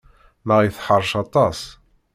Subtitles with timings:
[0.47, 1.59] Marie teḥṛec aṭas.